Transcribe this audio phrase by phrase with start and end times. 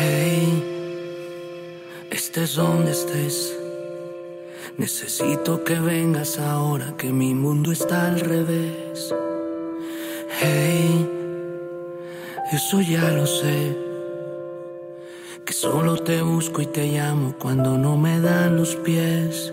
[0.00, 0.62] Hey,
[2.08, 3.52] estés donde estés.
[4.76, 9.12] Necesito que vengas ahora que mi mundo está al revés.
[10.40, 11.04] Hey,
[12.52, 13.76] eso ya lo sé.
[15.44, 19.52] Que solo te busco y te llamo cuando no me dan los pies.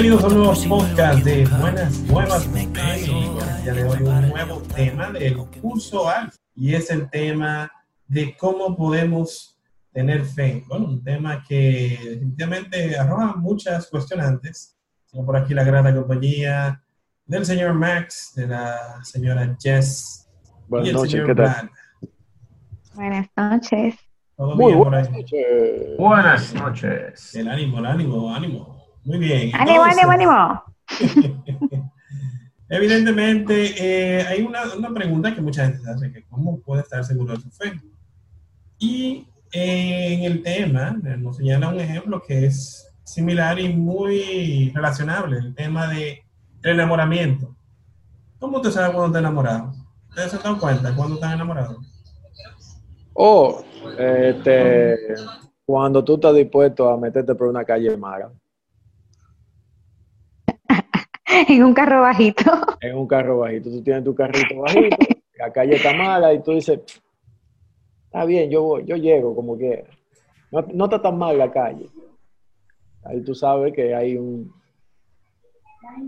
[0.00, 2.46] Bienvenidos a un nuevo podcast de Buenas Nuevas.
[2.46, 7.70] El día de hoy un nuevo tema del curso ALF y es el tema
[8.08, 9.60] de cómo podemos
[9.92, 10.64] tener fe.
[10.68, 14.74] Bueno, un tema que definitivamente arroja muchas cuestionantes.
[15.12, 16.82] Tengo por aquí la grata compañía
[17.26, 20.26] del señor Max, de la señora Jess
[20.66, 21.44] Buenas y el noches, señor ¿qué tal?
[21.44, 21.68] Brad.
[22.94, 23.94] Buenas noches.
[24.34, 25.20] ¿Todo Muy bien por buenas ahí?
[25.20, 25.96] noches.
[25.98, 27.34] Buenas noches.
[27.34, 28.79] El ánimo, el ánimo, ánimo.
[29.04, 29.50] Muy bien.
[29.54, 31.90] ¡Ánimo, Entonces, ánimo, ánimo!
[32.68, 37.04] Evidentemente, eh, hay una, una pregunta que mucha gente se hace, que cómo puede estar
[37.04, 37.72] seguro de su fe.
[38.78, 44.70] Y eh, en el tema eh, nos señala un ejemplo que es similar y muy
[44.72, 46.22] relacionable, el tema de
[46.62, 47.56] el enamoramiento.
[48.38, 49.72] ¿Cómo te sabes cuando estás enamorado?
[50.08, 51.76] ¿Ustedes se dado cuenta cuando están enamorados?
[53.14, 53.64] O
[53.98, 54.96] este,
[55.64, 58.30] cuando tú estás dispuesto a meterte por una calle mala,
[61.48, 62.50] En un carro bajito.
[62.80, 64.96] en un carro bajito, tú tienes tu carrito bajito,
[65.38, 66.80] la calle está mala y tú dices,
[68.06, 69.84] está bien, yo voy, yo llego como quiera.
[70.50, 71.86] No, no está tan mal la calle.
[73.04, 74.52] Ahí tú sabes que hay un-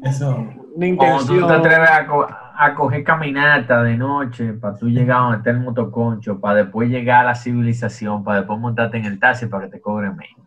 [0.03, 0.37] Eso.
[0.75, 1.53] una Cuando tú te intención.
[1.53, 5.61] atreves a, co- a coger caminata de noche para tú llegar a donde está el
[5.61, 9.71] motoconcho, para después llegar a la civilización, para después montarte en el taxi para que
[9.73, 10.47] te cobren menos.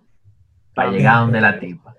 [0.75, 1.94] Para llegar a donde la tipa.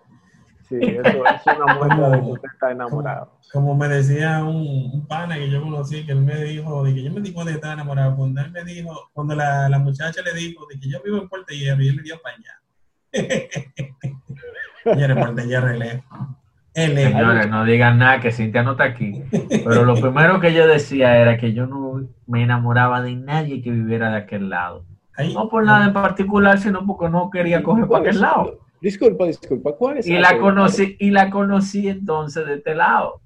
[0.69, 3.39] Sí, eso es una muestra de que usted está enamorado.
[3.53, 7.03] Como me decía un, un pana que yo conocí, que él me dijo, de que
[7.05, 10.23] yo me di cuenta que estaba enamorado, cuando él me dijo, cuando la, la muchacha
[10.23, 12.61] le dijo de que yo vivo en Puerto Hierro y él le dio para allá.
[14.85, 16.05] Señores, Puerto Hierro lejos.
[16.75, 19.23] Señores, no digan nada que Cintia no está aquí.
[19.49, 23.71] Pero lo primero que yo decía era que yo no me enamoraba de nadie que
[23.71, 24.85] viviera de aquel lado.
[25.33, 28.59] No por nada en particular, sino porque no quería coger para aquel lado.
[28.81, 33.21] Disculpa, disculpa, ¿cuál es Y la conocí, y la conocí entonces de este lado.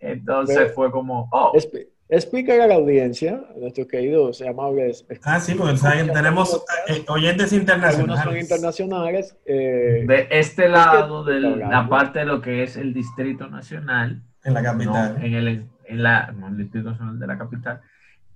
[0.00, 5.06] Entonces Pero- fue como, oh, Expl- Explícale a la audiencia, a nuestros queridos y amables.
[5.22, 6.12] Ah, sí, porque ¿saben?
[6.12, 8.42] tenemos eh, oyentes Algunos son internacionales.
[8.42, 9.36] internacionales.
[9.46, 14.52] eh, de este lado de la parte de lo que es el Distrito Nacional, En
[14.54, 15.24] la no capital.
[15.24, 17.80] en el, en la, no, el Distrito Nacional de la capital,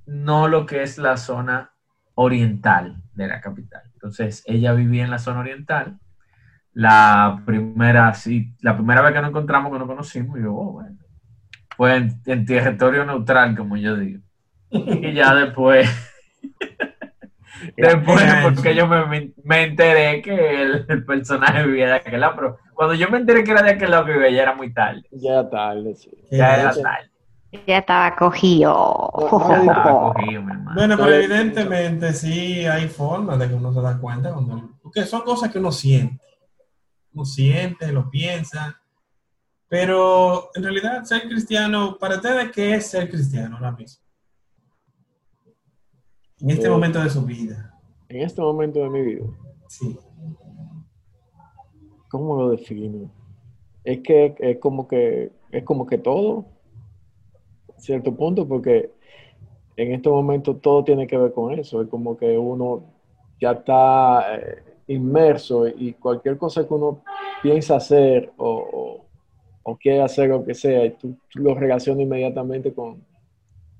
[0.07, 1.71] no lo que es la zona
[2.15, 3.83] oriental de la capital.
[3.93, 5.99] Entonces, ella vivía en la zona oriental.
[6.75, 10.97] La primera, sí, la primera vez que nos encontramos, que nos conocimos, yo, oh, bueno,
[11.77, 14.23] fue en, en territorio neutral, como yo digo.
[14.71, 15.89] Y ya después,
[17.77, 22.59] después, porque yo me, me- enteré que el, el personaje vivía de aquel lado, pero
[22.75, 25.03] cuando yo me enteré que era de aquel lado que vivía, ya era muy tarde.
[25.11, 26.11] ya tarde, sí.
[26.31, 27.11] Ya era tarde.
[27.67, 29.11] Ya estaba cogido.
[29.17, 30.75] Estaba cogido, mi hermano.
[30.75, 34.33] Bueno, No pero evidentemente sí hay formas de que uno se da cuenta.
[34.33, 36.21] Cuando, porque son cosas que uno siente.
[37.15, 38.81] Uno siente, lo piensa.
[39.69, 44.03] Pero en realidad ser cristiano, para ustedes, ¿qué es ser cristiano ahora mismo?
[46.41, 47.75] En este Eh, momento de su vida.
[48.09, 49.27] En este momento de mi vida,
[49.69, 49.99] Sí.
[52.09, 53.11] ¿cómo lo defino?
[53.85, 56.47] Es que es como que es como que todo,
[57.77, 58.93] cierto punto, porque
[59.77, 61.83] en este momento todo tiene que ver con eso.
[61.83, 62.85] Es como que uno
[63.41, 67.03] ya está eh, inmerso y cualquier cosa que uno
[67.43, 69.09] piensa hacer o, o-
[69.65, 73.05] o quiere hacer lo que sea y tú, tú lo relacionas inmediatamente con,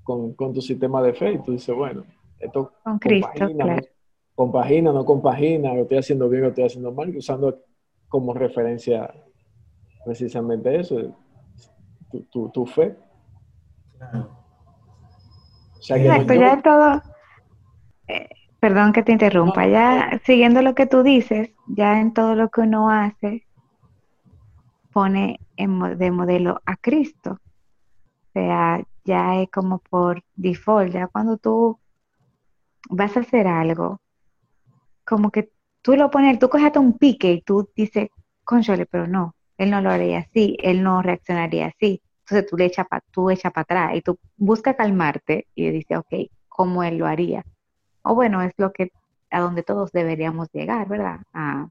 [0.03, 2.05] con, con tu sistema de fe y tú dices, bueno,
[2.39, 3.87] esto Con Cristo, compagina, claro.
[4.35, 7.59] compagina, no compagina, lo estoy haciendo bien, lo estoy haciendo mal, usando
[8.07, 9.13] como referencia
[10.05, 11.15] precisamente eso,
[12.11, 12.95] tu, tu, tu fe.
[13.97, 14.29] Claro.
[15.79, 17.01] O sea, que Exacto, yo- ya todo,
[18.07, 18.27] eh,
[18.59, 22.61] perdón que te interrumpa, ya siguiendo lo que tú dices, ya en todo lo que
[22.61, 23.45] uno hace,
[24.91, 27.31] pone en de modelo a Cristo.
[27.33, 31.79] O sea, ya es como por default, ya cuando tú
[32.89, 34.01] vas a hacer algo,
[35.05, 35.51] como que
[35.81, 38.09] tú lo pones, tú coges hasta un pique y tú dices,
[38.43, 42.01] conchole, pero no, él no lo haría así, él no reaccionaría así.
[42.21, 45.97] Entonces tú le echas para tú echas para atrás y tú buscas calmarte y dices,
[45.97, 47.43] ok, ¿cómo él lo haría?
[48.09, 48.91] O bueno, es lo que
[49.29, 51.19] a donde todos deberíamos llegar, ¿verdad?
[51.31, 51.67] A,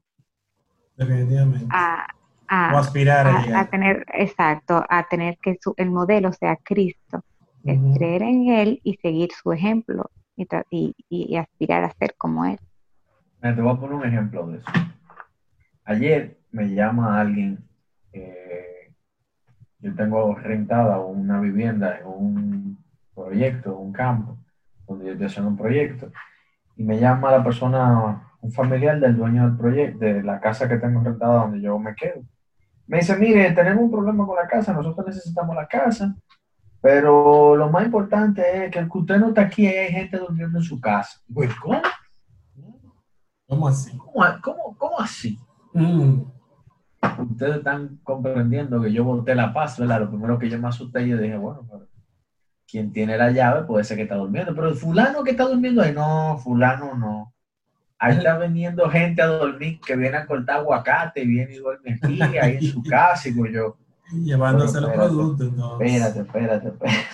[0.95, 1.65] Definitivamente.
[1.69, 2.07] a,
[2.47, 3.69] a- o aspirar a, a- a llegar.
[3.69, 7.19] tener, exacto, a tener que su- el modelo sea Cristo,
[7.65, 7.93] es Ujú.
[7.97, 12.15] creer en Él y seguir su ejemplo y, tra- y, y- y aspirar a ser
[12.17, 12.57] como Él.
[13.41, 14.71] Mira, te voy a poner un ejemplo de eso.
[15.83, 17.67] Ayer me llama alguien,
[18.13, 18.93] eh,
[19.79, 22.77] yo tengo rentada una vivienda en un
[23.13, 24.37] proyecto, un campo,
[24.89, 26.11] donde yo estoy haciendo un proyecto,
[26.75, 30.77] y me llama la persona, un familiar del dueño del proyecto, de la casa que
[30.77, 32.21] tengo rentada donde yo me quedo.
[32.87, 36.15] Me dice, mire, tenemos un problema con la casa, nosotros necesitamos la casa,
[36.81, 40.59] pero lo más importante es que el que usted no está aquí, hay gente durmiendo
[40.59, 41.19] en su casa.
[41.33, 41.81] Pues, ¿cómo?
[43.47, 43.97] ¿Cómo así?
[43.97, 45.37] ¿Cómo, cómo, cómo así?
[45.73, 46.21] Mm.
[47.31, 50.01] Ustedes están comprendiendo que yo boté la paz, ¿verdad?
[50.01, 51.88] Lo primero que yo me asusté, yo dije, bueno, pero
[52.69, 55.81] quien tiene la llave puede ser que está durmiendo, pero el fulano que está durmiendo
[55.81, 57.33] ahí, no, fulano no.
[57.97, 61.99] Ahí está viniendo gente a dormir que viene a cortar aguacate y viene y duerme
[62.01, 63.77] aquí, ahí en su casa, y digo yo,
[64.11, 65.47] Llevándose los productos.
[65.49, 65.87] entonces.
[65.87, 67.07] espérate, espérate, espérate.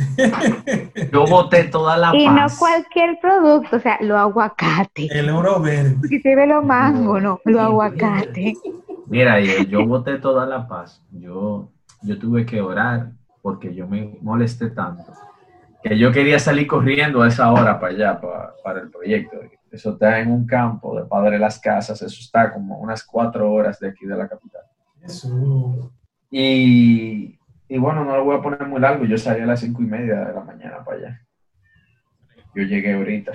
[1.12, 2.58] Yo boté toda la Y no paz.
[2.58, 5.10] cualquier producto, o sea, los aguacates.
[5.10, 5.96] El oro verde.
[6.00, 8.58] Porque se ve los mangos, no, los aguacates.
[9.06, 11.02] Mira, yo, yo boté toda la paz.
[11.12, 11.70] Yo,
[12.02, 15.12] yo tuve que orar porque yo me molesté tanto
[15.82, 19.38] que yo quería salir corriendo a esa hora para allá, para, para el proyecto.
[19.70, 23.80] Eso está en un campo de Padre Las Casas, eso está como unas cuatro horas
[23.80, 24.62] de aquí de la capital.
[25.00, 25.90] Eso.
[26.30, 27.38] Y,
[27.68, 29.86] y bueno, no lo voy a poner muy largo, yo salí a las cinco y
[29.86, 31.20] media de la mañana para allá.
[32.54, 33.32] Yo llegué ahorita.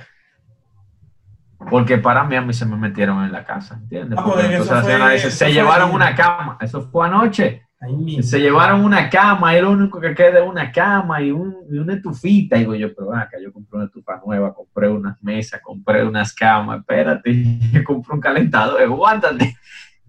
[1.70, 4.20] Porque para mí a mí se me metieron en la casa, ¿entiendes?
[4.20, 7.65] Ah, porque entonces fue- se llevaron una cama, eso fue anoche.
[7.80, 8.24] Ahí.
[8.24, 11.78] Se llevaron una cama, y lo único que queda es una cama y, un, y
[11.78, 12.56] una estufita.
[12.56, 16.34] Y digo yo, pero acá, yo compré una estufa nueva, compré unas mesas, compré unas
[16.34, 17.32] camas, espérate,
[17.74, 19.56] yo compré un calentador, aguántate.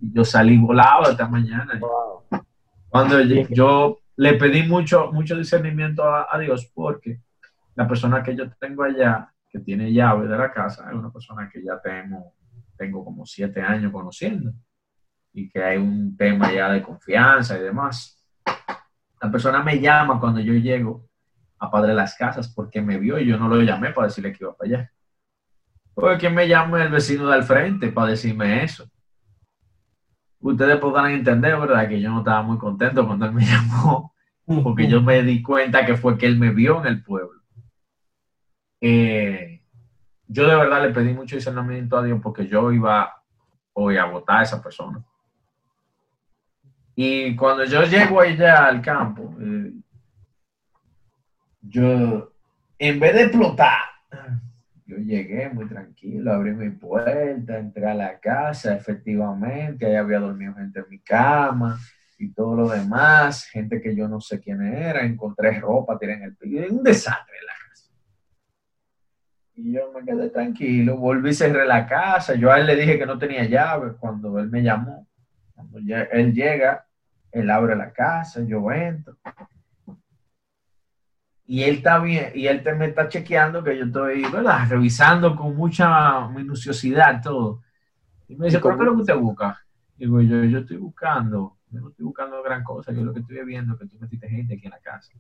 [0.01, 1.79] Y yo salí volado esta mañana.
[1.81, 2.45] Wow.
[2.89, 7.21] Cuando yo, yo le pedí mucho, mucho discernimiento a, a Dios porque
[7.75, 11.49] la persona que yo tengo allá, que tiene llave de la casa, es una persona
[11.53, 12.35] que ya tengo,
[12.77, 14.53] tengo como siete años conociendo
[15.37, 18.19] y que hay un tema ya de confianza y demás.
[19.21, 21.07] La persona me llama cuando yo llego
[21.59, 24.45] a Padre Las Casas porque me vio y yo no lo llamé para decirle que
[24.45, 24.93] iba para allá.
[25.93, 28.89] Porque quien me llama el vecino del frente para decirme eso.
[30.41, 31.87] Ustedes podrán entender, ¿verdad?
[31.87, 34.15] Que yo no estaba muy contento cuando él me llamó
[34.47, 37.43] porque yo me di cuenta que fue que él me vio en el pueblo.
[38.81, 39.63] Eh,
[40.29, 43.23] yo de verdad le pedí mucho discernimiento a Dios porque yo iba
[43.75, 45.05] hoy a votar a esa persona.
[46.99, 49.71] Y cuando yo llego allá al campo, eh,
[51.61, 52.33] yo,
[52.79, 53.83] en vez de explotar,
[54.87, 60.55] yo llegué muy tranquilo, abrí mi puerta, entré a la casa, efectivamente, ahí había dormido
[60.55, 61.79] gente en mi cama
[62.19, 66.23] y todo lo demás, gente que yo no sé quién era, encontré ropa, tiré en
[66.23, 67.91] el piso, un desastre en la casa.
[69.55, 73.05] Y yo me quedé tranquilo, volví, cerré la casa, yo a él le dije que
[73.05, 75.07] no tenía llave cuando él me llamó.
[75.57, 76.87] Cuando él llega,
[77.33, 79.17] él abre la casa, yo entro.
[81.47, 84.69] Y él está bien, y él te, me está chequeando que yo estoy, ¿verdad?
[84.69, 87.63] Revisando con mucha minuciosidad todo.
[88.29, 89.65] Y me dice, ¿Y ¿pero qué es lo que usted busca?
[89.97, 93.45] Digo, yo, yo estoy buscando, yo no estoy buscando gran cosa, yo lo que estoy
[93.45, 95.13] viendo es que tú metiste gente aquí en la casa.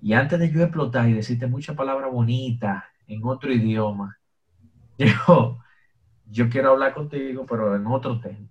[0.00, 4.18] Y antes de yo explotar y decirte muchas palabras bonitas en otro idioma,
[4.98, 5.58] yo,
[6.30, 8.48] yo quiero hablar contigo, pero en otro tema.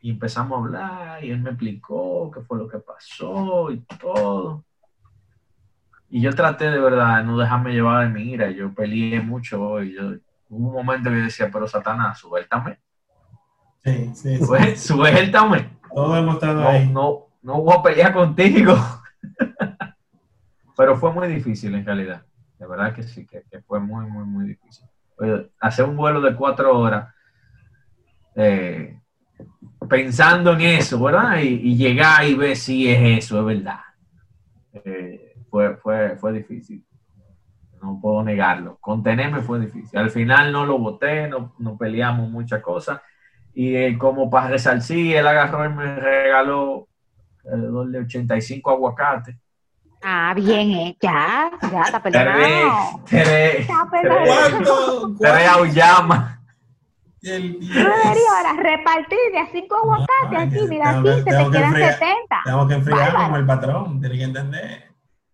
[0.00, 4.64] Y empezamos a hablar y él me explicó qué fue lo que pasó y todo.
[6.08, 8.50] Y yo traté de verdad de no dejarme llevar de mi ira.
[8.50, 9.94] Yo peleé mucho hoy.
[9.94, 10.10] Yo,
[10.48, 12.78] hubo un momento que yo decía, pero Satanás, suéltame.
[13.84, 14.44] Sí, sí, sí.
[14.44, 15.78] Sué- Suéltame.
[15.94, 16.88] Todos hemos estado No, ahí.
[16.88, 18.74] no, no voy a pelear contigo.
[20.76, 22.24] Pero fue muy difícil en realidad.
[22.58, 24.86] De verdad que sí, que, que fue muy, muy, muy difícil.
[25.18, 27.12] Oye, hacer un vuelo de cuatro horas
[28.36, 28.97] eh,
[29.88, 31.38] pensando en eso, ¿verdad?
[31.38, 33.80] Y, y llegar y ver si es eso, es verdad.
[34.72, 36.84] Eh, fue, fue, fue difícil.
[37.82, 38.76] No puedo negarlo.
[38.80, 39.98] Contenerme fue difícil.
[39.98, 43.00] Al final no lo voté, no, no peleamos muchas cosas.
[43.54, 46.88] Y eh, como para resarcir, él agarró y me regaló
[47.44, 49.36] alrededor de 85 aguacates.
[50.02, 50.96] Ah, bien, eh.
[51.00, 53.02] Ya, ya, está Tres, perdonado.
[53.06, 54.26] tres, perdonado.
[54.26, 55.14] ¿Cuánto?
[55.18, 56.37] tres aullamas.
[57.22, 61.30] El Tú deberías ahora repartir de a cinco aguacates No, aquí, mira, tengo que- 15,
[61.30, 61.92] tengo te que quedan enfriar.
[61.94, 62.36] 70.
[62.44, 63.24] Tengo que enfriar Bárbaro.
[63.24, 64.84] como el patrón, tiene que entender.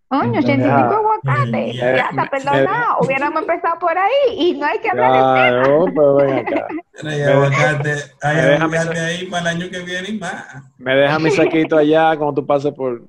[0.08, 0.44] Coño, Entendés.
[0.68, 1.74] 85 Eh, aguacates.
[1.76, 2.96] ya, Ya está me- perdonado.
[3.00, 5.34] Hubiéramos empezado por ahí y no hay que hablar de tema.
[5.34, 6.66] Claro, pero ven acá.
[7.04, 10.44] Hay aguacate, hay me deja mi aguacate ahí para el año que viene y más.
[10.78, 13.02] Me deja mi saquito allá cuando tú pases por.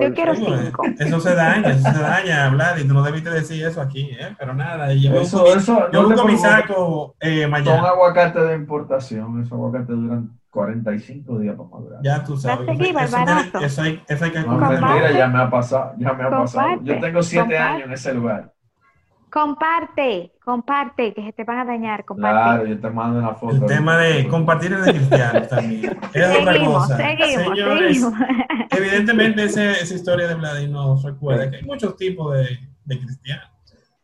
[0.00, 0.82] Yo quiero cinco.
[0.98, 4.34] Eso se daña, eso se daña, hablar, y tú no debiste decir eso aquí, ¿eh?
[4.38, 7.88] Pero nada, yo Eso- busco, mi- eso, yo no busco mi saco eh, Son mañana.
[7.88, 9.40] aguacates de importación.
[9.40, 12.00] Esos aguacates duran 45 días para madurar.
[12.02, 12.66] Ya tú sabes.
[12.66, 15.92] Seguí, Eso, eso, eso hay, eso hay que No, mentira, ya me ha pasado.
[15.98, 16.80] Ya me ha pasado.
[16.82, 17.58] Yo tengo siete Comparte.
[17.74, 18.52] años en ese lugar.
[19.36, 22.42] Comparte, comparte, que se te van a dañar, comparte.
[22.42, 23.54] Claro, yo te mando una foto.
[23.56, 25.98] El tema de compartir es de cristianos también.
[26.14, 26.96] Es otra Seguimos, cosa.
[26.96, 28.14] seguimos, Señores, seguimos.
[28.70, 33.50] evidentemente ese- esa historia de Vladimir nos recuerda que hay muchos tipos de, de cristianos.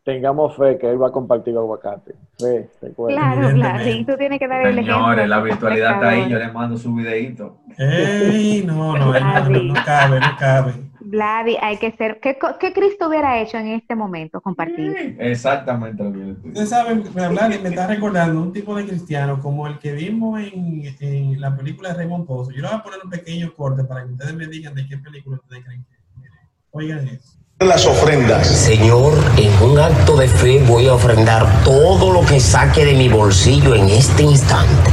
[0.04, 2.12] Tengamos fe que él va a compartir aguacate.
[2.38, 3.18] Fe, recuerda.
[3.18, 3.84] Claro, claro.
[3.84, 4.94] Sí, tú tienes que dar el ejemplo.
[4.96, 6.28] Señores, la virtualidad está ahí.
[6.28, 7.56] Yo le mando su videito.
[7.78, 8.64] ¡Ey!
[8.66, 10.72] No, no, hermano, no cabe, no cabe.
[11.12, 12.20] Vladi, hay que ser.
[12.20, 12.38] ¿Qué,
[12.72, 14.40] Cristo hubiera hecho en este momento?
[14.40, 15.14] Compartir.
[15.20, 19.78] Exactamente lo que Ustedes saben, hablar- me está recordando un tipo de cristiano como el
[19.78, 22.50] que vimos en, en la película de Raymond Pozo.
[22.52, 24.96] Yo le voy a poner un pequeño corte para que ustedes me digan de qué
[24.96, 25.96] película ustedes creen que
[26.70, 27.36] Oigan eso.
[27.60, 28.46] las ofrendas.
[28.46, 33.10] Señor, en un acto de fe voy a ofrendar todo lo que saque de mi
[33.10, 34.90] bolsillo en este instante.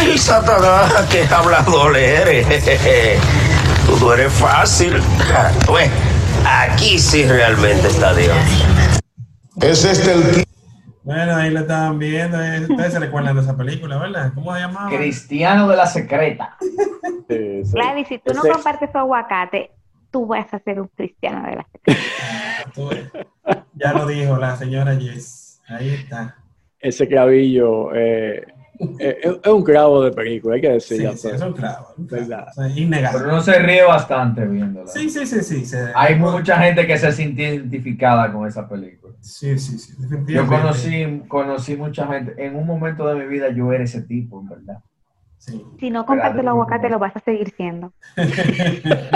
[0.00, 1.06] ¡Ey, Satanás!
[1.10, 2.46] ¡Qué hablador eres!
[3.86, 4.94] Tú no eres fácil.
[5.66, 5.90] Pues,
[6.44, 8.36] aquí sí realmente está Dios.
[9.62, 10.44] ¿Es este el
[11.02, 12.42] Bueno, ahí lo estaban viendo.
[12.42, 14.32] eh, Ustedes se recuerdan de esa película, ¿verdad?
[14.34, 14.90] ¿Cómo se llamaba?
[14.90, 16.56] Cristiano de la secreta.
[17.28, 17.72] Sí, sí.
[17.72, 19.70] Vladi, si tú no Ese- compartes tu aguacate,
[20.10, 21.66] tú vas a ser un cristiano de la
[22.74, 23.08] Tú ves.
[23.74, 25.60] Ya lo dijo la señora Jess.
[25.68, 26.36] Ahí está.
[26.80, 28.44] Ese clavillo eh,
[28.98, 31.12] es, es un clavo de película, hay que decirlo.
[31.16, 31.88] sí, es un clavo.
[31.96, 32.26] un clavo.
[32.26, 32.46] Verdad.
[32.50, 33.18] O sea, innegable.
[33.18, 34.86] Pero uno se ríe bastante viéndola.
[34.90, 35.64] Sí, sí, sí, sí.
[35.66, 39.14] se- Hay mucha gente que se sintió identificada con esa película.
[39.20, 39.92] Sí, sí, sí.
[39.98, 40.56] Yo definitivamente.
[40.56, 42.34] conocí, conocí mucha gente.
[42.44, 44.78] En un momento de mi vida yo era ese tipo, en verdad.
[45.38, 45.64] Sí.
[45.78, 47.92] Si no compartes el aguacate, lo vas a seguir siendo.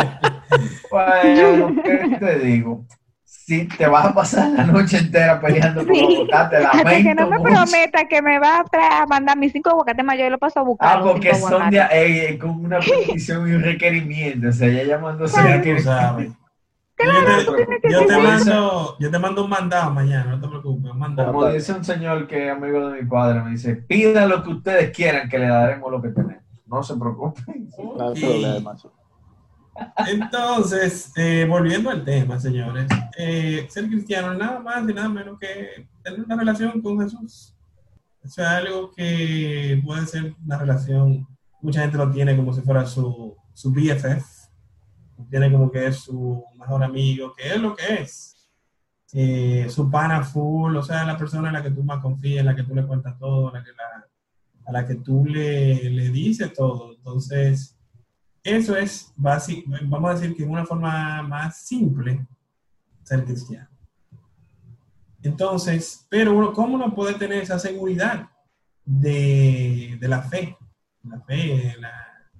[0.90, 2.84] Bueno, ¿qué te digo?
[3.50, 6.04] Si te vas a pasar la noche entera peleando con Sí.
[6.04, 7.50] aguacate, Hasta que lamento no me mucho.
[7.50, 10.60] prometa que me va a, traer, a mandar mis cinco aguacates más, yo lo paso
[10.60, 10.98] a buscar.
[10.98, 14.50] Ah, porque son de, eh, con una petición y un requerimiento.
[14.50, 15.82] O sea, ella llamándose requerimiento.
[15.82, 16.30] sabes.
[16.94, 20.92] Claro, yo, te, que yo mando, yo te mando un mandado mañana, no te preocupes,
[20.92, 21.32] un mandado.
[21.32, 24.50] Como dice un señor que es amigo de mi padre, me dice, pida lo que
[24.50, 26.44] ustedes quieran, que le daremos lo que tenemos.
[26.66, 27.68] No se preocupen.
[27.96, 28.76] No hay problema.
[30.06, 35.88] Entonces, eh, volviendo al tema, señores, eh, ser cristiano nada más y nada menos que
[36.02, 37.54] tener una relación con Jesús.
[38.22, 41.26] Eso es algo que puede ser una relación,
[41.62, 44.24] mucha gente lo tiene como si fuera su, su BFF,
[45.30, 48.36] tiene como que es su mejor amigo, que es lo que es.
[49.12, 52.46] Eh, su pana full, o sea, la persona en la que tú más confías, en
[52.46, 53.70] la que tú le cuentas todo, a la que,
[54.66, 56.94] a la que tú le, le dices todo.
[56.94, 57.79] Entonces,
[58.42, 62.26] eso es vamos a decir que es una forma más simple
[63.02, 63.68] ser cristiano.
[65.22, 68.30] Entonces, pero uno, ¿cómo uno puede tener esa seguridad
[68.84, 70.56] de, de la fe?
[71.02, 71.92] La fe, la,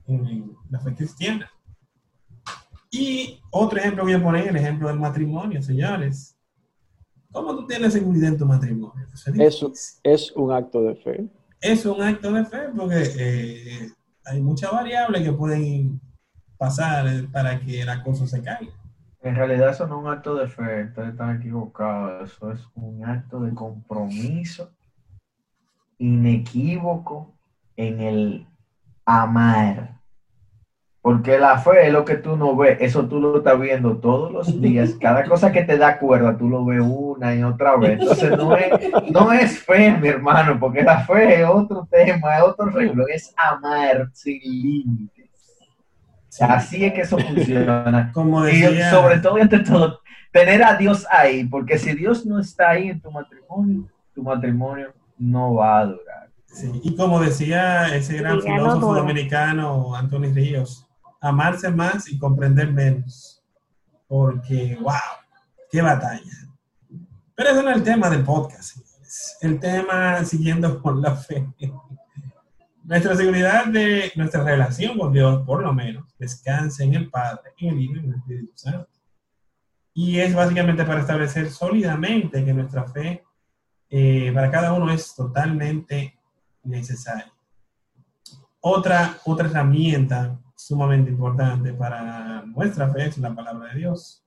[0.07, 1.51] en la fe cristiana.
[2.91, 6.37] Y otro ejemplo voy a poner, el ejemplo del matrimonio, señores.
[7.31, 9.07] ¿Cómo tú tienes seguridad en tu matrimonio?
[9.39, 11.31] Eso es es un acto de fe.
[11.61, 13.91] Es un acto de fe porque eh,
[14.31, 16.01] hay muchas variables que pueden
[16.57, 18.73] pasar para que la cosa se caiga.
[19.23, 22.31] En realidad eso no es un acto de fe, ustedes están equivocados.
[22.31, 24.71] Eso es un acto de compromiso
[25.99, 27.35] inequívoco
[27.77, 28.47] en el
[29.05, 30.00] amar.
[31.03, 34.31] Porque la fe es lo que tú no ves, eso tú lo estás viendo todos
[34.33, 34.97] los días.
[35.01, 38.01] Cada cosa que te da cuerda, tú lo ves una y otra vez.
[38.01, 38.71] Entonces no es,
[39.11, 43.33] no es fe, mi hermano, porque la fe es otro tema, es otro reglo, es
[43.37, 45.31] amar sin límites.
[46.41, 48.11] Así es que eso funciona.
[48.15, 50.01] Como Y decía, sobre todo y ante todo,
[50.33, 54.93] tener a Dios ahí, porque si Dios no está ahí en tu matrimonio, tu matrimonio
[55.19, 56.31] no va a durar.
[56.47, 60.87] sí, y como decía ese gran Sí, filósofo dominicano Anthony Ríos,
[61.21, 63.43] amarse más y comprender menos.
[64.09, 64.95] Porque, wow,
[65.71, 66.49] qué batalla.
[67.35, 69.37] Pero ese no es el tema del podcast, señores.
[69.41, 71.47] El tema siguiendo con la fe.
[72.85, 77.69] Nuestra seguridad de nuestra relación con Dios, por lo menos, descansa en el Padre, en
[77.71, 78.89] el Hijo y en el Espíritu Santo.
[79.95, 83.23] Y es básicamente para establecer sólidamente que nuestra fe
[83.91, 86.19] eh, para cada uno es totalmente
[86.63, 87.33] necesaria.
[88.61, 94.23] Otra, otra herramienta sumamente importante para nuestra fe es la palabra de Dios,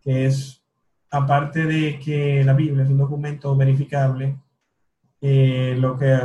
[0.00, 0.64] que es,
[1.10, 4.40] aparte de que la Biblia es un documento verificable,
[5.20, 6.18] eh, lo que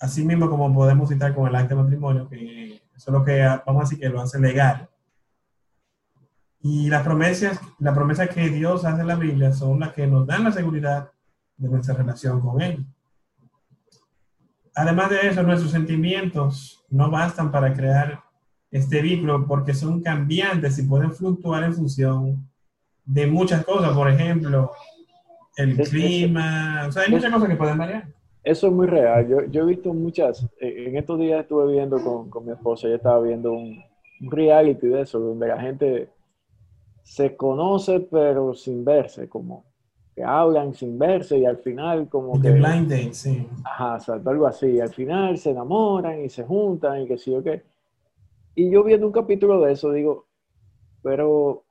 [0.00, 3.42] así mismo como podemos citar con el acta de matrimonio, que eso es lo que
[3.66, 4.88] vamos a decir que lo hace legal.
[6.60, 10.26] Y las promesas, las promesas que Dios hace en la Biblia son las que nos
[10.26, 11.10] dan la seguridad
[11.56, 12.84] de nuestra relación con Él.
[14.74, 18.27] Además de eso, nuestros sentimientos no bastan para crear
[18.70, 22.48] este vínculo porque son cambiantes y pueden fluctuar en función
[23.04, 23.94] de muchas cosas.
[23.96, 24.72] Por ejemplo,
[25.56, 26.84] el Es- es- clima.
[26.88, 28.08] O sea, hay muchas cosas que pueden variar.
[28.44, 29.28] Eso es muy real.
[29.28, 32.86] Yo, yo he visto muchas, eh, en estos días estuve viendo con, con mi esposa,
[32.86, 33.82] ella estaba viendo un,
[34.20, 36.08] un reality de eso, donde la gente
[37.02, 39.64] se conoce pero sin verse, como
[40.14, 42.50] que hablan sin verse y al final como que...
[42.50, 43.46] blind date, sí.
[43.64, 44.80] Ajá, exacto, algo así.
[44.80, 47.62] Al final se enamoran y se juntan y que sí o qué.
[48.58, 50.26] Y yo viendo un capítulo de eso digo,
[51.00, 51.62] pero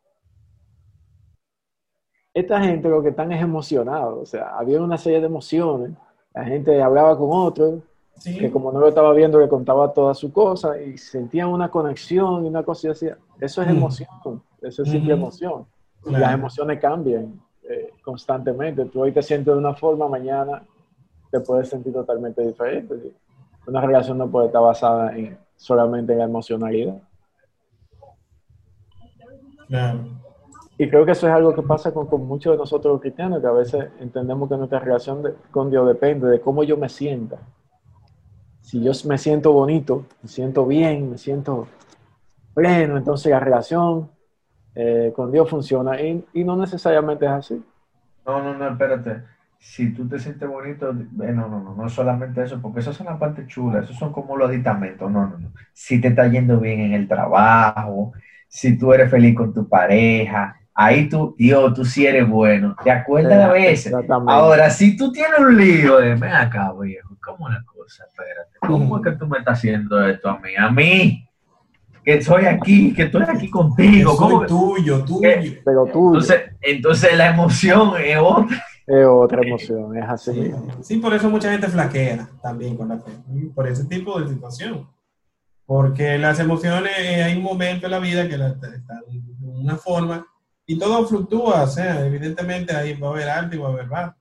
[2.33, 4.19] esta gente lo que están es emocionados.
[4.21, 5.91] O sea, había una serie de emociones.
[6.33, 7.81] La gente hablaba con otro,
[8.15, 8.39] Sí.
[8.39, 12.45] que como no lo estaba viendo, le contaba todas sus cosas y sentían una conexión
[12.45, 13.07] y una cosa así.
[13.39, 13.71] Eso es Mm.
[13.77, 15.65] emoción, eso es simple emoción.
[16.05, 17.37] Y las emociones cambian
[17.69, 18.85] eh, constantemente.
[18.85, 20.63] Tú hoy te sientes de una forma, mañana
[21.29, 23.11] te puedes sentir totalmente diferente.
[23.67, 27.01] Una relación no puede estar basada en solamente en la emocionalidad.
[29.67, 30.05] Claro.
[30.77, 33.41] Y creo que eso es algo que pasa con, con muchos de nosotros los cristianos,
[33.41, 36.87] que a veces entendemos que nuestra relación de- con Dios depende de cómo yo me
[36.87, 37.37] sienta.
[38.61, 41.67] Si yo me siento bonito, me siento bien, me siento
[42.53, 44.09] pleno, entonces la relación
[44.75, 45.99] eh, con Dios funciona.
[45.99, 47.65] Y, y no necesariamente es así.
[48.25, 49.23] No, no, no, espérate.
[49.59, 53.07] Si tú te sientes bonito, eh, no, no, no, no solamente eso, porque esas son
[53.07, 55.11] las partes chulas, esos son como los aditamentos.
[55.11, 55.51] No, no, no.
[55.73, 58.13] Si te está yendo bien en el trabajo,
[58.47, 62.75] si tú eres feliz con tu pareja, ahí tú, Dios, tú sí eres bueno.
[62.83, 63.87] ¿Te acuerdas a veces?
[63.87, 64.31] Exactamente.
[64.31, 68.05] Ahora, si tú tienes un lío de, ven acá, viejo, ¿cómo la cosa?
[68.05, 70.55] Espérate, ¿cómo es que tú me estás haciendo esto a mí?
[70.55, 71.27] A mí,
[72.05, 74.15] que estoy aquí, que estoy aquí contigo.
[74.15, 75.21] ¿Cómo soy que- tuyo, tuyo.
[75.21, 75.61] ¿Qué?
[75.65, 78.63] Pero tú Entonces, entonces la emoción es otra.
[78.87, 80.31] Es otra emoción, es así.
[80.33, 83.11] Sí, sí, por eso mucha gente flaquea también con la fe,
[83.53, 84.89] por ese tipo de situación.
[85.65, 89.75] Porque las emociones, eh, hay un momento en la vida que la- están de una
[89.75, 90.25] forma
[90.65, 93.87] y todo fluctúa, o sea, evidentemente ahí va a haber alto y va a haber
[93.87, 94.15] bajo.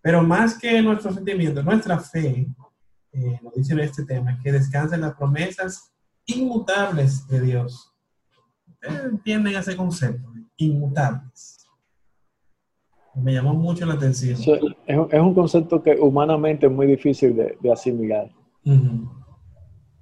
[0.00, 2.48] Pero más que nuestros sentimientos, nuestra fe,
[3.12, 5.92] eh, nos dice en este tema, que descansa en las promesas
[6.26, 7.92] inmutables de Dios.
[8.66, 11.57] Ustedes entienden ese concepto, inmutables.
[13.22, 14.34] Me llamó mucho la atención.
[14.40, 14.54] Eso
[14.86, 18.28] es, un- es un concepto que humanamente es muy difícil de, de asimilar,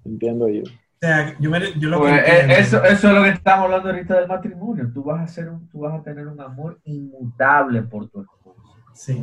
[0.04, 0.62] entiendo yo.
[0.62, 3.64] O sea, yo, me- yo lo Pues, que eh, eso, eso es lo que estamos
[3.66, 4.90] hablando ahorita del matrimonio.
[4.92, 8.62] Tú vas a hacer un, tú vas a tener un amor inmutable por tu esposo.
[8.94, 9.22] Sí.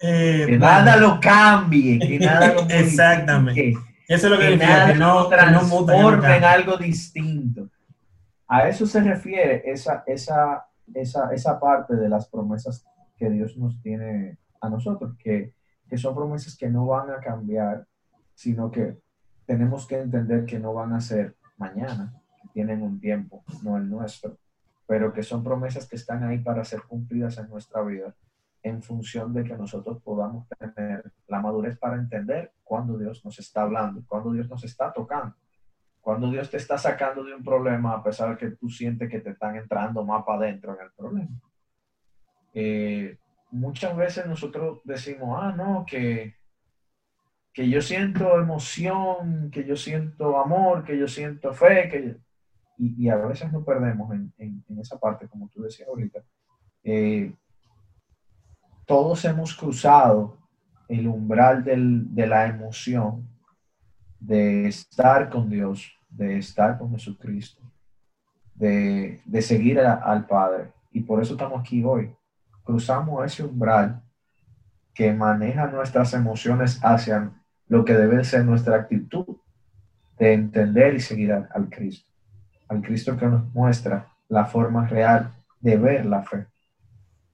[0.00, 3.74] Eh, Que bueno, nada lo cambie, que nada lo Exactamente.
[4.06, 6.76] Eso es lo que que nada que no, lo que no muta, transforme en algo
[6.76, 7.68] distinto.
[8.46, 12.84] A eso se refiere esa, esa, esa, esa parte de las promesas
[13.16, 15.54] que Dios nos tiene a nosotros, que,
[15.88, 17.86] que son promesas que no van a cambiar,
[18.34, 18.98] sino que
[19.46, 22.14] tenemos que entender que no van a ser mañana,
[22.52, 24.36] tienen un tiempo, no el nuestro,
[24.86, 28.14] pero que son promesas que están ahí para ser cumplidas en nuestra vida
[28.62, 33.62] en función de que nosotros podamos tener la madurez para entender cuándo Dios nos está
[33.62, 35.34] hablando, cuándo Dios nos está tocando,
[36.08, 39.20] cuando Dios te está sacando de un problema a pesar de que tú sientes que
[39.20, 41.28] te están entrando más para adentro en el problema.
[42.54, 43.18] Eh,
[43.50, 46.34] muchas veces nosotros decimos, ah, no, que,
[47.52, 52.16] que yo siento emoción, que yo siento amor, que yo siento fe, que
[52.78, 56.20] y, y a veces nos perdemos en, en- en esa parte, como tú decías ahorita.
[56.84, 57.34] Eh,
[58.86, 60.38] todos hemos cruzado
[60.88, 63.28] el umbral del- de la emoción,
[64.18, 67.62] de estar con Dios, de estar con Jesucristo,
[68.54, 70.72] de, de seguir al Padre.
[70.90, 72.14] Y por eso estamos aquí hoy.
[72.64, 74.02] Cruzamos ese umbral
[74.94, 77.30] que maneja nuestras emociones hacia
[77.68, 79.36] lo que debe ser nuestra actitud
[80.18, 82.10] de entender y seguir al Cristo.
[82.68, 86.46] Al Cristo que nos muestra la forma real de ver la fe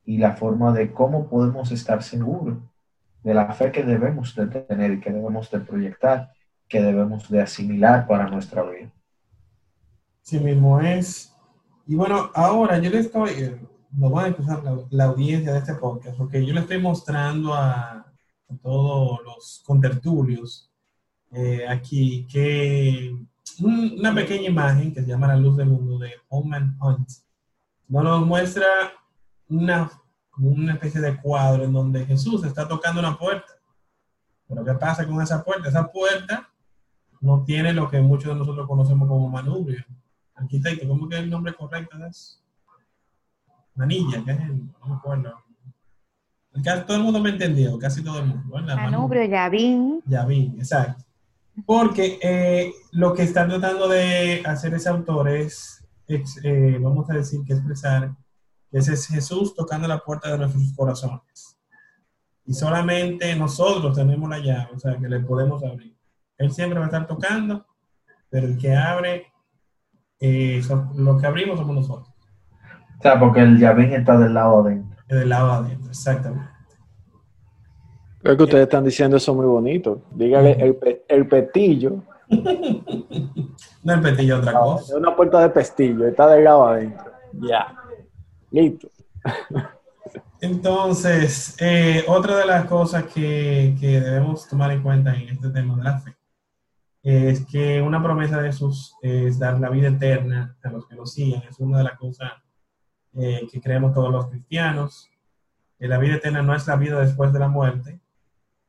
[0.05, 2.59] y la forma de cómo podemos estar seguros
[3.23, 6.33] de la fe que debemos de tener y que debemos de proyectar,
[6.75, 8.91] que debemos de asimilar para nuestra vida.
[10.23, 11.33] Sí mismo es.
[11.87, 13.61] Y bueno, ahora yo le estoy, eh,
[13.97, 17.55] lo van a escuchar la, la audiencia de este podcast, porque yo le estoy mostrando
[17.55, 17.91] a,
[18.51, 20.69] a todos los contertulios
[21.31, 23.15] eh, aquí que
[23.61, 27.09] un- una pequeña imagen que se llama La Luz del Mundo de Holman Hunt
[27.87, 28.67] nos muestra
[29.49, 29.89] una,
[30.29, 33.53] como una especie de cuadro en donde Jesús está tocando una puerta.
[34.49, 35.69] Pero ¿qué pasa con esa puerta?
[35.69, 36.49] Esa puerta
[37.21, 39.85] no tiene lo que muchos de nosotros conocemos como manubrio.
[40.35, 42.39] Arquitecto, ¿cómo que es el nombre correcto de eso?
[43.75, 44.67] Manilla, ¿qué es el?
[44.67, 45.33] No me acuerdo.
[46.87, 48.55] Todo el mundo me entendió, casi todo el mundo.
[48.55, 48.77] ¿verdad?
[48.77, 50.01] Manubrio, Yavín.
[50.07, 51.05] Ya vi, exacto.
[51.67, 57.15] Porque eh, lo que está tratando de hacer ese autor es, ex- eh, vamos a
[57.15, 58.15] decir, que expresar
[58.71, 61.57] que ese es Jesús tocando la puerta de nuestros corazones.
[62.45, 65.94] Y solamente nosotros tenemos la llave, o sea, que le podemos abrir.
[66.39, 67.65] Él siempre va a estar tocando,
[68.31, 69.27] pero el que abre,
[70.21, 72.09] eh, son- lo que abrimos somos nosotros,
[72.99, 74.97] O sea, porque el llavín está del lado adentro.
[75.09, 76.49] del lado adentro, exactamente.
[78.23, 80.03] Creo que ustedes están diciendo eso muy bonito.
[80.13, 82.03] Dígale el, pe- el pestillo.
[83.85, 84.97] No el petillo, otra Es cosa.
[84.97, 87.05] una puerta de pestillo, está del lado adentro.
[87.35, 87.77] Ya.
[88.51, 88.89] Listo.
[90.41, 95.77] Entonces, eh, otra de las cosas que, que debemos tomar en cuenta en este tema
[95.77, 96.15] de la fe
[97.05, 101.05] es que una promesa de Jesús es dar la vida eterna a los que lo
[101.05, 101.43] siguen.
[101.43, 102.33] Es una de las cosas
[103.13, 105.11] eh, que creemos todos los cristianos.
[105.79, 108.01] Que la vida eterna no es la vida después de la muerte.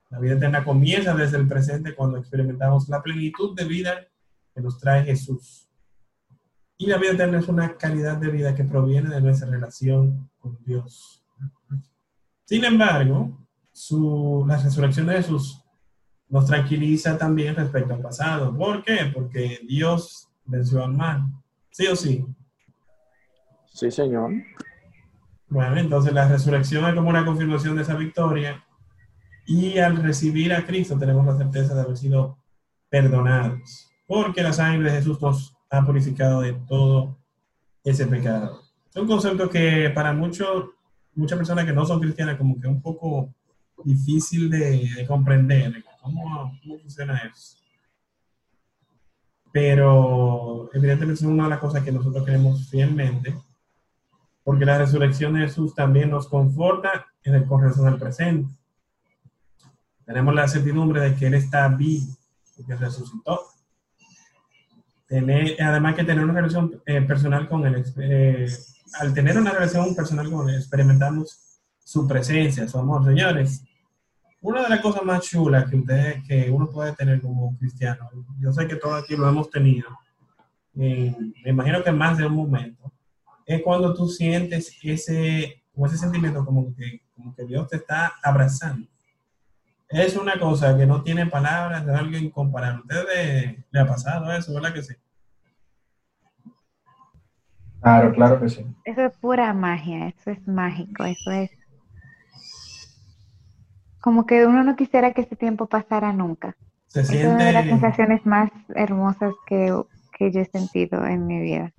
[0.10, 4.06] La vida eterna comienza desde el presente cuando experimentamos la plenitud de vida
[4.54, 5.70] que nos trae Jesús.
[6.78, 10.58] Y la vida eterna es una calidad de vida que proviene de nuestra relación con
[10.66, 11.24] Dios.
[12.44, 15.65] Sin embargo, su, la resurrección de Jesús
[16.36, 18.54] nos tranquiliza también respecto al pasado.
[18.58, 19.10] ¿Por qué?
[19.14, 21.28] Porque Dios venció al mal.
[21.72, 22.26] ¿Sí o sí?
[23.68, 24.34] Sí, señor.
[25.48, 28.62] Bueno, entonces la resurrección es como una confirmación de esa victoria.
[29.46, 32.38] Y al recibir a Cristo tenemos la certeza de haber sido
[32.90, 33.90] perdonados.
[34.06, 37.18] Porque la sangre de Jesús nos ha purificado de todo
[37.82, 38.60] ese pecado.
[38.94, 40.66] Es un concepto que para muchos,
[41.14, 43.34] muchas personas que no son cristianas como que es un poco
[43.86, 45.85] difícil de, de comprender.
[46.06, 47.58] ¿Cómo, ¿Cómo funciona eso?
[49.52, 53.36] Pero evidentemente es una de las cosas que nosotros creemos fielmente
[54.46, 58.54] porque la resurrección de Jesús también nos conforta en el corazón del presente.
[60.06, 62.16] Tenemos la certidumbre de que Él está vivo,
[62.56, 63.42] porque resucitó.
[65.08, 68.48] Tener, además que tener una relación eh, personal con Él, eh,
[69.00, 73.04] al tener una relación personal con Él, experimentamos su presencia, su amor.
[73.04, 73.64] Señores,
[74.46, 78.52] una de las cosas más chulas que, ustedes, que uno puede tener como cristiano, yo
[78.52, 79.90] sé que todos aquí lo hemos tenido,
[80.78, 82.92] eh, me imagino que más de un momento,
[83.46, 88.14] es cuando tú sientes ese, como ese sentimiento como que, como que Dios te está
[88.24, 88.88] abrazando.
[89.90, 92.80] Es una cosa que no tiene palabras, es algo incomparable.
[92.80, 94.94] ¿A ustedes le ha pasado eso, verdad que sí?
[97.82, 98.66] Claro, claro que sí.
[98.84, 101.52] Eso es pura magia, eso es mágico, eso es
[104.06, 106.56] como que uno no quisiera que ese tiempo pasara nunca.
[106.86, 109.74] Se es una de las siente sensaciones más hermosas que,
[110.16, 111.74] que yo he sentido en mi vida.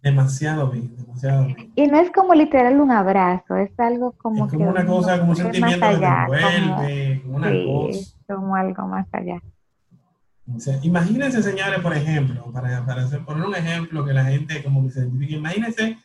[0.00, 1.72] demasiado bien, demasiado bien.
[1.74, 5.18] Y no es como literal un abrazo, es algo como Es que como una cosa,
[5.18, 8.36] como un sentimiento que te allá, como- envuelve, como una sí, cosa.
[8.36, 9.42] como algo más allá.
[10.54, 14.62] O sea, imagínense, señores, por ejemplo, para, para hacer, poner un ejemplo que la gente
[14.62, 15.98] como que se identifique, imagínense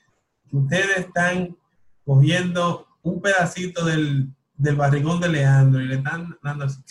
[0.50, 1.56] que ustedes están
[2.04, 6.82] cogiendo un pedacito del, del barrigón de Leandro y le están dando así.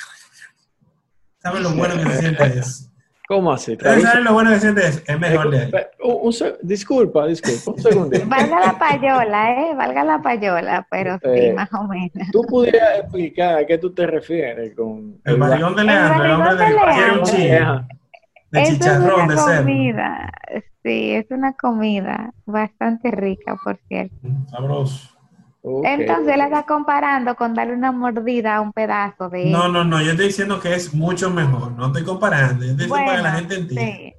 [1.38, 2.90] ¿Saben lo bueno que se siente eso?
[3.28, 3.76] ¿Cómo así?
[3.76, 5.00] Saben lo bueno que siente eso.
[5.06, 5.70] Es mejor de ahí.
[5.74, 8.24] Eh, un- un se- disculpa, disculpa, un segundito.
[8.28, 9.74] Valga la payola, ¿eh?
[9.74, 12.12] Valga la payola, pero sí, Eh, más o menos.
[12.32, 16.54] ¿Tú pudieras explicar a qué tú te refieres con El barrigón de Leandro, el hombre
[16.54, 17.22] de de Leandro.
[17.24, 17.88] chile Ajá.
[18.52, 19.62] de Eso chicharrón es de una cerdo.
[19.62, 20.32] comida,
[20.84, 24.14] sí, es una comida bastante rica, por cierto.
[24.50, 25.15] Sabroso.
[25.84, 30.00] Entonces él está comparando con darle una mordida a un pedazo de No, no, no,
[30.00, 31.72] yo estoy diciendo que es mucho mejor.
[31.72, 32.64] No estoy comparando.
[32.64, 33.96] Yo estoy diciendo para que la gente entienda.
[33.96, 34.14] sí,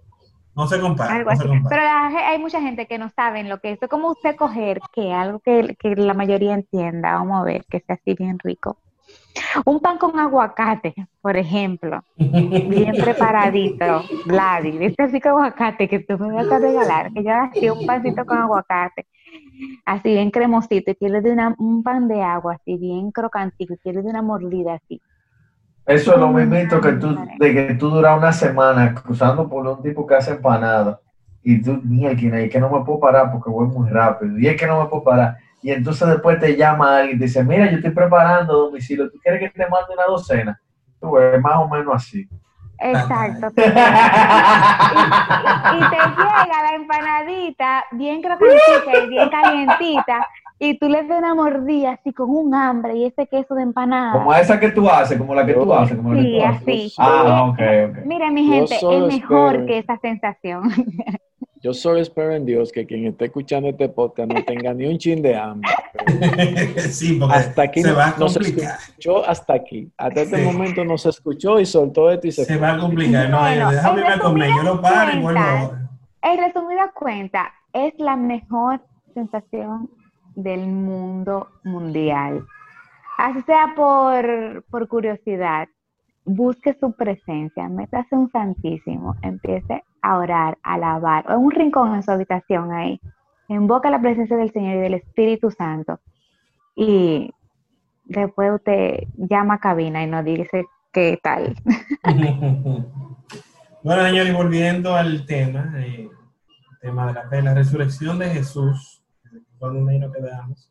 [0.56, 1.14] No se compara.
[1.16, 1.50] algo No se así.
[1.50, 1.76] compara.
[1.76, 3.82] Pero la hay mucha gente que no saben lo que es.
[3.82, 7.80] Es como usted coger que algo que, que la mayoría entienda, vamos a ver, que
[7.80, 8.78] sea así bien rico.
[9.66, 12.02] Un pan con aguacate, por ejemplo,
[12.66, 17.32] bien preparadito, Vladi, este así con aguacate que tú me vas a regalar, que yo
[17.34, 19.08] hacía un pancito con aguacate,
[19.86, 23.74] así bien cremosito, y que le dé una- un pan de agua, así bien crocantito,
[23.76, 25.02] y que le dé una mordida así.
[25.86, 29.82] Eso es lo mismito que tú, de que tú duras una semana cruzando por un
[29.82, 31.00] tipo que hace empanada
[31.44, 34.60] y tú, mierda, y que no me puedo parar porque voy muy rápido, y es
[34.60, 35.38] que no me puedo parar.
[35.68, 39.18] Y entonces después te llama alguien y te dice, mira, yo estoy preparando domicilio, ¿tú
[39.22, 40.58] quieres que te mande una docena?
[41.02, 42.26] Tú ves, más o menos así.
[42.80, 43.48] Exacto.
[43.58, 43.66] y, y
[45.90, 50.26] te llega la empanadita bien crocantita y bien calientita,
[50.58, 54.14] y tú le das una mordida así con un hambre y ese queso de empanada.
[54.14, 56.46] Como esa que tú haces, como la que tú haces, como la que Sí, tú
[56.46, 56.62] haces.
[56.62, 56.94] así.
[56.98, 57.98] Ah, ok, ok.
[58.06, 60.64] Mire, mi gente, es mejor espero- que esa sensación.
[61.62, 64.98] Yo solo espero en Dios que quien esté escuchando este podcast no tenga ni un
[64.98, 65.70] chin de hambre.
[66.90, 68.78] sí, porque Hasta aquí se no, va a no se complicar.
[68.80, 69.92] escuchó hasta aquí.
[69.98, 70.44] Hasta este Sí.
[70.44, 72.62] momento no se escuchó y soltó esto y se, Se fue.
[72.68, 73.30] va a complicar.
[73.30, 74.50] No, Bueno, déjame en ir a comer.
[74.56, 75.90] Yo lo paro y vuelvo ahora.
[76.22, 78.82] En resumida cuenta, es la mejor
[79.14, 79.90] sensación
[80.36, 82.46] del mundo mundial.
[83.18, 85.68] Así sea por, por curiosidad,
[86.28, 91.96] busque su presencia, métase un santísimo, empiece a orar, a alabar, o en un rincón
[91.96, 93.00] en su habitación ahí,
[93.48, 96.02] invoca la presencia del Señor y del Espíritu Santo,
[96.76, 97.32] y
[98.04, 101.56] después usted llama a cabina y nos dice qué tal.
[103.84, 108.30] bueno, señores, y volviendo al tema, eh, el tema de la fe, la resurrección de
[108.32, 109.02] Jesús,
[109.58, 110.70] cuando un nos quedamos,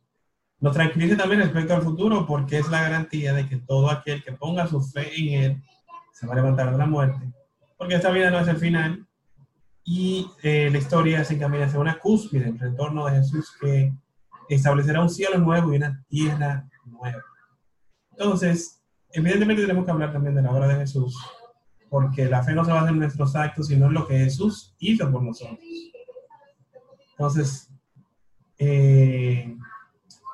[0.60, 4.32] nos tranquiliza también respecto al futuro porque es la garantía de que todo aquel que
[4.32, 5.62] ponga su fe en Él
[6.12, 7.30] se va a levantar de la muerte.
[7.76, 9.06] Porque esta vida no es el final
[9.84, 13.92] y eh, la historia se encamina hacia una cúspide, el retorno de Jesús que
[14.48, 17.22] establecerá un cielo nuevo y una tierra nueva.
[18.12, 21.16] Entonces, evidentemente tenemos que hablar también de la obra de Jesús,
[21.90, 25.10] porque la fe no se basa en nuestros actos, sino en lo que Jesús hizo
[25.10, 25.58] por nosotros.
[27.10, 27.70] Entonces,
[28.58, 29.56] eh,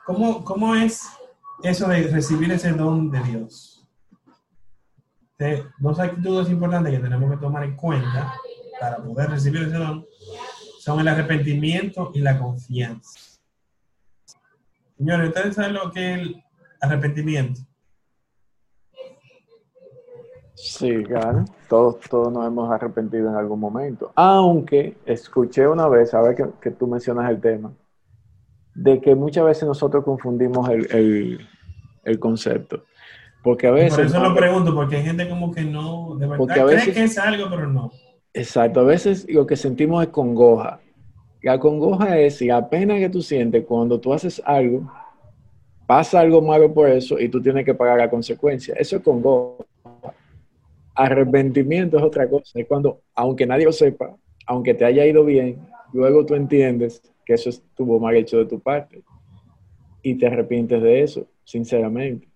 [0.04, 1.08] ¿cómo, ¿cómo es
[1.62, 3.78] eso de recibir ese don de Dios?
[5.78, 8.32] Dos actitudes importantes que tenemos que tomar en cuenta
[8.80, 10.06] para poder recibir ese don
[10.78, 13.20] son el arrepentimiento y la confianza.
[14.96, 16.44] Señores, ¿ustedes saben lo que es el
[16.80, 17.60] arrepentimiento?
[20.54, 21.44] Sí, claro.
[21.68, 24.12] Todos, todos nos hemos arrepentido en algún momento.
[24.14, 27.72] Aunque escuché una vez, ahora que, que tú mencionas el tema,
[28.74, 31.48] de que muchas veces nosotros confundimos el, el-
[32.04, 32.84] el concepto.
[33.42, 34.06] Porque a Por veces...
[34.12, 37.02] eso lo pregunto, porque hay gente como que no, de verdad, a cree veces- que
[37.04, 37.92] es algo, pero no.
[38.34, 40.80] Exacto, a veces lo que sentimos es congoja.
[41.42, 44.90] La congoja es la pena que tú sientes cuando tú haces algo,
[45.86, 48.74] pasa algo malo por eso y tú tienes que pagar la consecuencia.
[48.78, 49.64] Eso es congoja.
[50.94, 52.58] Arrepentimiento es otra cosa.
[52.58, 54.14] Es cuando, aunque nadie lo sepa,
[54.46, 55.58] aunque te haya ido bien,
[55.92, 59.02] luego tú entiendes que eso estuvo mal hecho de tu parte
[60.02, 62.28] y te arrepientes de eso, sinceramente.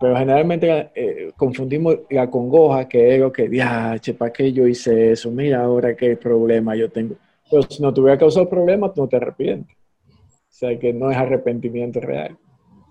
[0.00, 5.12] Pero generalmente eh, confundimos la congoja, que es lo que, diache, ¿para qué yo hice
[5.12, 5.30] eso?
[5.30, 7.14] Mira ahora qué problema yo tengo.
[7.48, 9.76] Pero si no te hubiera causado problemas, no te arrepientes.
[10.08, 12.36] O sea, que no es arrepentimiento real.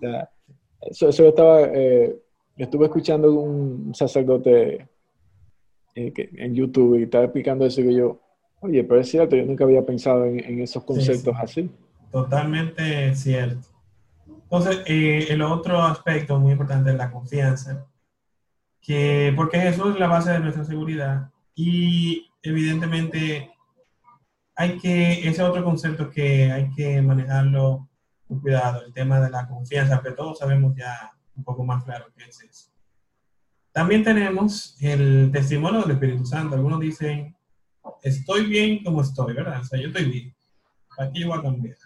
[0.00, 2.16] O eso, eso estaba, eh,
[2.56, 4.88] estuve escuchando un sacerdote
[5.94, 8.21] eh, en YouTube y estaba explicando eso y que yo,
[8.62, 11.70] oye, pero es cierto, yo nunca había pensado en, en esos conceptos así.
[12.10, 13.68] Totalmente cierto.
[14.26, 17.86] Entonces, eh, el otro aspecto muy importante es la confianza,
[18.80, 23.50] que porque Jesús es la base de nuestra seguridad y evidentemente
[24.54, 27.88] hay que, ese otro concepto que hay que manejarlo
[28.28, 32.06] con cuidado, el tema de la confianza, que todos sabemos ya un poco más claro
[32.16, 32.70] qué es eso.
[33.72, 36.54] También tenemos el testimonio del Espíritu Santo.
[36.54, 37.34] Algunos dicen,
[38.02, 39.60] estoy bien como estoy, ¿verdad?
[39.60, 40.34] O sea, yo estoy bien.
[40.96, 41.76] ¿Para qué yo voy a cambiar?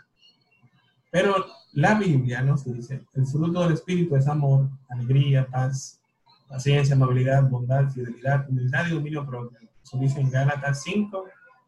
[1.11, 6.00] Pero la Biblia nos dice, el fruto del Espíritu es amor, alegría, paz,
[6.48, 9.59] paciencia, amabilidad, bondad, fidelidad, humildad y dominio propio.
[9.82, 11.24] Eso dice en Gálatas 5,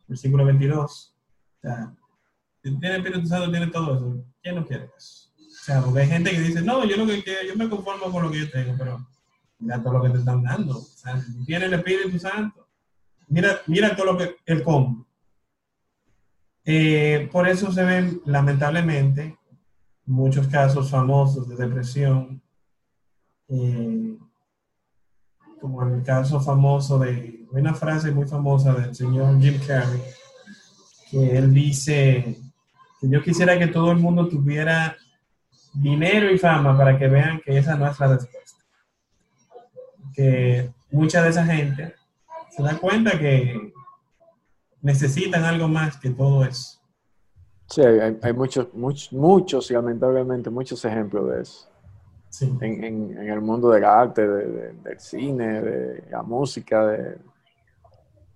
[0.07, 1.15] versículo 22.
[1.15, 1.95] O sea,
[2.63, 4.25] tiene Espíritu Santo, tiene todo eso.
[4.43, 5.29] ¿Quién no quiere eso?
[5.37, 8.11] O sea, porque hay gente que dice, no, yo lo que quiero, yo me conformo
[8.11, 9.07] con lo que yo tengo, pero
[9.59, 10.79] mira todo lo que te están dando.
[10.79, 12.68] O sea, tiene el Espíritu Santo,
[13.29, 15.07] mira, mira todo lo que, el combo.
[16.65, 19.39] Eh, por eso se ven, lamentablemente,
[20.05, 22.43] muchos casos famosos de depresión,
[23.49, 24.17] eh,
[25.61, 30.03] como el caso famoso de, una frase muy famosa del señor Jim Carrey,
[31.11, 32.37] que él dice
[33.01, 34.95] que yo quisiera que todo el mundo tuviera
[35.73, 38.65] dinero y fama para que vean que esa no es la respuesta.
[40.15, 41.95] Que mucha de esa gente
[42.59, 43.73] se da cuenta que
[44.83, 46.81] necesitan algo más que todo eso.
[47.69, 51.71] Sí, hay, hay muchos, muchos, muchos, y lamentablemente, muchos ejemplos de eso.
[52.31, 52.53] Sí.
[52.61, 57.19] En, en- en el mundo del arte, de- de- del cine, de la música, de,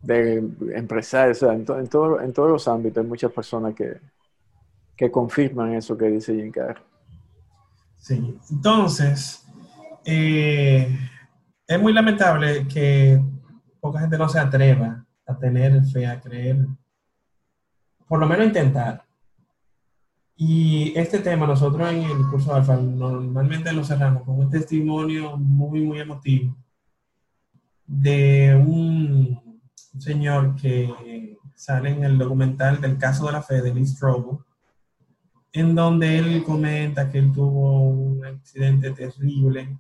[0.03, 0.37] de
[0.77, 3.97] empresarios, o sea, en, to- en, todo- en todos los ámbitos hay muchas personas que,
[4.97, 6.83] que confirman eso que dice Jim Carrey.
[7.97, 8.39] Sí.
[8.51, 9.45] Entonces,
[10.05, 10.89] eh,
[11.67, 13.21] es muy lamentable que
[13.83, 16.65] poca gente no se atreva a tener fe, a creer,
[18.07, 19.05] por lo menos intentar.
[20.37, 25.81] Y este tema nosotros en el curso Alfa normalmente lo cerramos con un testimonio muy,
[25.81, 26.57] muy emotivo
[27.85, 29.61] de un
[29.99, 34.39] señor que sale en el documental del caso de la fe de Lee Strobel,
[35.53, 39.77] en donde él comenta que él tuvo un accidente terrible,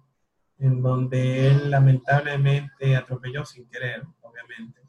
[0.62, 4.80] en donde él lamentablemente atropelló sin querer, obviamente,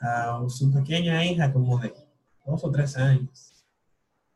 [0.00, 1.92] a su pequeña hija como de
[2.46, 3.64] dos o tres años.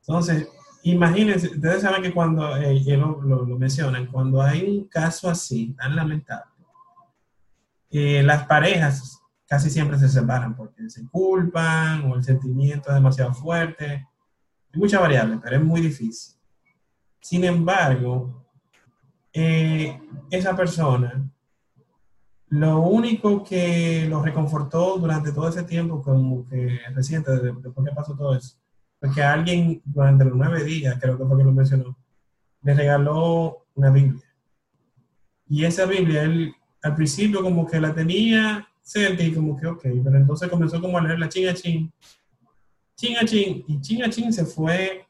[0.00, 0.48] Entonces,
[0.82, 5.72] imagínense, ustedes saben que cuando, eh, lo, lo- lo mencionan, cuando hay un caso así,
[5.78, 6.50] tan lamentable,
[7.90, 13.32] eh, las parejas casi siempre se separan porque se culpan o el sentimiento es demasiado
[13.32, 13.86] fuerte.
[14.72, 16.34] Hay muchas variables, pero es muy difícil.
[17.20, 18.45] Sin embargo,
[19.38, 21.30] eh, esa persona,
[22.48, 28.14] lo único que lo reconfortó durante todo ese tiempo, como que reciente, después que pasó
[28.16, 28.56] todo eso,
[28.98, 31.98] fue que alguien durante los nueve días, creo que fue que lo mencionó,
[32.62, 34.24] le regaló una Biblia.
[35.48, 39.82] Y esa Biblia, él al principio como que la tenía cerca y como que, ok,
[39.82, 41.92] pero entonces comenzó como a leer la chin a chin,
[42.96, 45.05] chin a chin, y chin a chin se fue,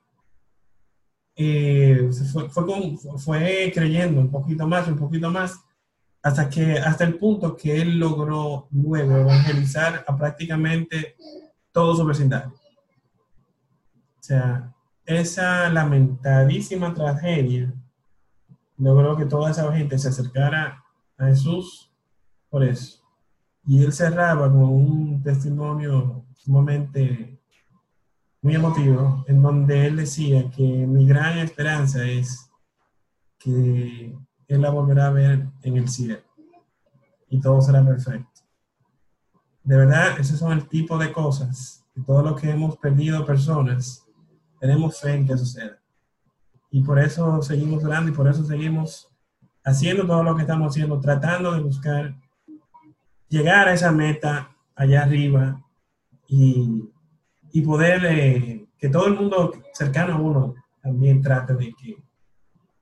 [1.36, 5.60] eh, fue, fue, con- fue creyendo un poquito más, un poquito más,
[6.22, 11.14] hasta que, hasta el punto que él logró luego evangelizar a prácticamente
[11.72, 12.52] todo su vecindario.
[14.18, 14.72] O sea,
[15.04, 17.72] esa lamentadísima tragedia
[18.78, 20.82] logró que toda esa gente se acercara
[21.16, 21.92] a Jesús
[22.50, 23.02] por eso.
[23.66, 27.35] Y él cerraba con un testimonio sumamente
[28.46, 32.48] muy emotivo, en donde él decía que mi gran esperanza es
[33.40, 36.20] que él la volverá a ver en el cielo
[37.28, 38.42] y todo será perfecto.
[39.64, 44.06] De verdad, esos son el tipo de cosas que todos los que hemos perdido personas
[44.60, 45.82] tenemos fe en que suceda.
[46.70, 49.08] Y por eso seguimos orando y por eso seguimos
[49.64, 52.14] haciendo todo lo que estamos haciendo, tratando de buscar
[53.28, 55.60] llegar a esa meta allá arriba
[56.28, 56.92] y,
[57.56, 61.96] y poder eh, que todo el mundo cercano a uno también trate de que,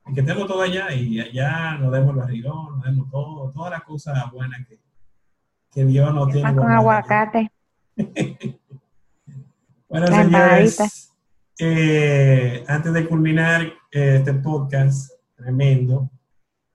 [0.04, 3.70] de que estemos todo allá y allá nos demos el barrigón, nos demos todo, todas
[3.70, 4.80] las cosas buenas que,
[5.70, 6.56] que Dios nos tiene.
[6.56, 7.50] Con aguacate.
[9.86, 11.12] Bueno, La señores,
[11.56, 16.10] eh, antes de culminar eh, este podcast tremendo,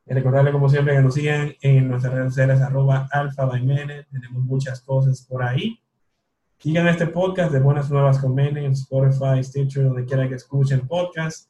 [0.05, 3.59] eh, recordarles como siempre que nos sigan en nuestras redes sociales arroba alfa by
[4.09, 5.81] tenemos muchas cosas por ahí.
[6.61, 10.85] Sigan este podcast de Buenas Nuevas con Mene en Spotify, Stitcher, donde quiera que escuchen
[10.85, 11.49] podcast.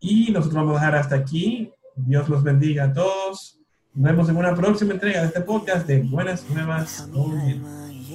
[0.00, 1.72] Y nosotros vamos a dejar hasta aquí.
[1.96, 3.58] Dios los bendiga a todos.
[3.94, 7.52] Nos vemos en una próxima entrega de este podcast de Buenas Nuevas con Mene.
[7.54, 7.87] alma